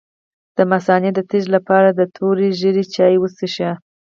[0.57, 3.63] د مثانې د تیږې لپاره د تورې ږیرې چای وڅښئ